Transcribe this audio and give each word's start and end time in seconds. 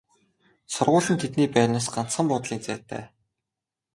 Сургууль 0.73 1.11
нь 1.13 1.21
тэдний 1.21 1.49
байрнаас 1.53 1.87
ганцхан 1.93 2.25
буудлын 2.29 2.61
зайтай. 2.67 3.03